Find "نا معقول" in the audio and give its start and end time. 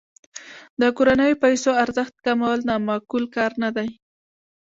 2.69-3.23